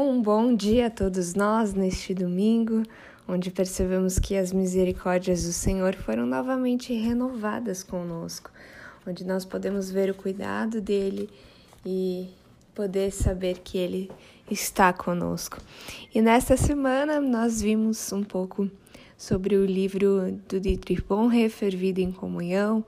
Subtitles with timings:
[0.00, 2.84] Um bom dia a todos nós neste domingo,
[3.26, 8.48] onde percebemos que as misericórdias do Senhor foram novamente renovadas conosco,
[9.04, 11.28] onde nós podemos ver o cuidado dele
[11.84, 12.28] e
[12.76, 14.08] poder saber que ele
[14.48, 15.58] está conosco.
[16.14, 18.70] E nesta semana nós vimos um pouco
[19.16, 22.86] sobre o livro do Dietrich Bonhoeffer, Vida em Comunhão,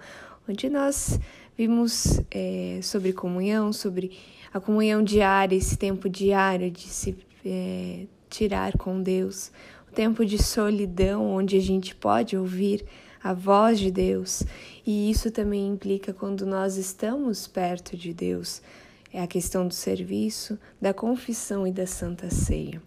[0.48, 1.18] onde nós
[1.60, 4.12] vimos é, sobre comunhão, sobre
[4.50, 9.52] a comunhão diária, esse tempo diário de se é, tirar com Deus,
[9.86, 12.82] o tempo de solidão, onde a gente pode ouvir
[13.22, 14.42] a voz de Deus,
[14.86, 18.62] e isso também implica quando nós estamos perto de Deus,
[19.12, 22.80] é a questão do serviço, da confissão e da santa ceia.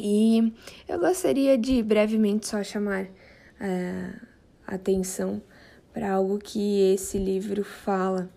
[0.00, 0.52] E
[0.88, 3.06] eu gostaria de brevemente só chamar
[3.60, 4.26] a uh,
[4.66, 5.40] atenção
[5.94, 8.28] para algo que esse livro fala.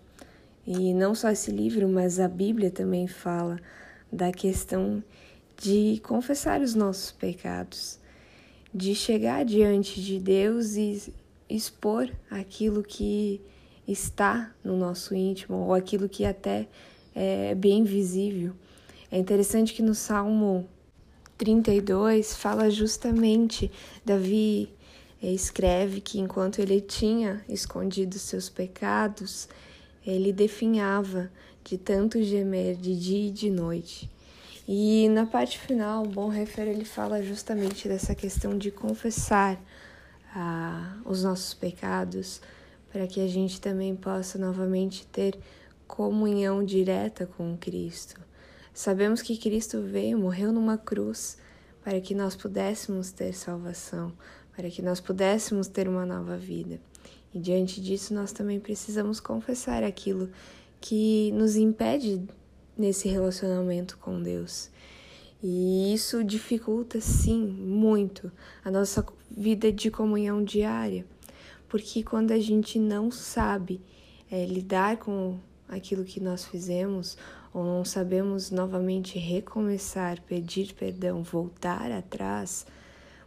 [0.64, 3.58] E não só esse livro, mas a Bíblia também fala
[4.12, 5.02] da questão
[5.60, 7.98] de confessar os nossos pecados,
[8.72, 11.12] de chegar diante de Deus e
[11.50, 13.40] expor aquilo que
[13.86, 16.68] está no nosso íntimo ou aquilo que até
[17.14, 18.52] é bem visível.
[19.10, 20.68] É interessante que no Salmo
[21.38, 23.70] 32 fala justamente
[24.04, 24.68] Davi
[25.22, 29.48] escreve que enquanto ele tinha escondido seus pecados,
[30.06, 31.30] ele definhava
[31.64, 34.10] de tanto gemer de dia e de noite.
[34.66, 39.60] E na parte final, o Bonhoeffer ele fala justamente dessa questão de confessar
[40.34, 42.40] ah, os nossos pecados
[42.92, 45.38] para que a gente também possa novamente ter
[45.86, 48.20] comunhão direta com Cristo.
[48.72, 51.38] Sabemos que Cristo veio, morreu numa cruz
[51.82, 54.12] para que nós pudéssemos ter salvação,
[54.58, 56.80] para que nós pudéssemos ter uma nova vida.
[57.32, 60.28] E diante disso, nós também precisamos confessar aquilo
[60.80, 62.20] que nos impede
[62.76, 64.68] nesse relacionamento com Deus.
[65.40, 68.32] E isso dificulta, sim, muito
[68.64, 71.06] a nossa vida de comunhão diária,
[71.68, 73.80] porque quando a gente não sabe
[74.28, 75.38] é, lidar com
[75.68, 77.16] aquilo que nós fizemos,
[77.54, 82.66] ou não sabemos novamente recomeçar, pedir perdão, voltar atrás,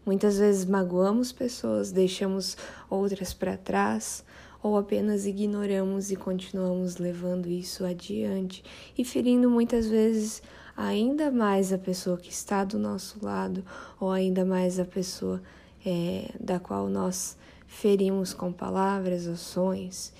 [0.05, 2.57] Muitas vezes magoamos pessoas, deixamos
[2.89, 4.23] outras para trás
[4.63, 8.63] ou apenas ignoramos e continuamos levando isso adiante
[8.97, 10.41] e ferindo muitas vezes
[10.75, 13.63] ainda mais a pessoa que está do nosso lado
[13.99, 15.41] ou ainda mais a pessoa
[15.85, 20.13] é, da qual nós ferimos com palavras, ações.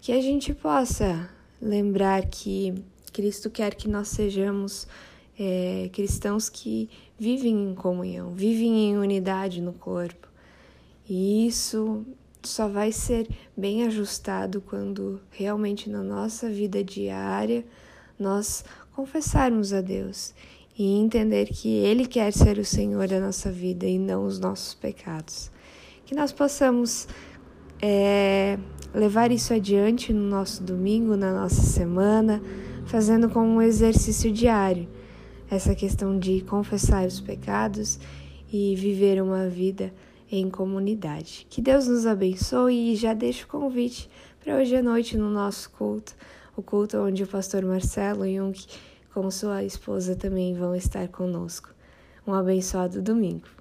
[0.00, 1.28] Que a gente possa
[1.60, 2.74] lembrar que
[3.12, 4.86] Cristo quer que nós sejamos
[5.38, 6.88] é, cristãos que
[7.20, 10.26] vivem em comunhão, vivem em unidade no corpo.
[11.06, 12.06] E isso
[12.42, 17.62] só vai ser bem ajustado quando realmente na nossa vida diária
[18.18, 18.64] nós
[18.94, 20.32] confessarmos a Deus
[20.78, 24.72] e entender que Ele quer ser o Senhor da nossa vida e não os nossos
[24.72, 25.50] pecados.
[26.06, 27.06] Que nós possamos
[27.82, 28.58] é,
[28.94, 32.42] levar isso adiante no nosso domingo, na nossa semana,
[32.86, 34.88] fazendo como um exercício diário
[35.50, 37.98] essa questão de confessar os pecados
[38.52, 39.92] e viver uma vida
[40.30, 41.46] em comunidade.
[41.50, 44.08] Que Deus nos abençoe e já deixo o convite
[44.42, 46.14] para hoje à noite no nosso culto,
[46.56, 48.58] o culto onde o pastor Marcelo Jung
[49.12, 51.70] com sua esposa também vão estar conosco.
[52.26, 53.59] Um abençoado domingo.